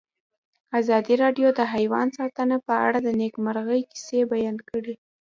[0.79, 4.95] ازادي راډیو د حیوان ساتنه په اړه د نېکمرغۍ کیسې بیان کړې.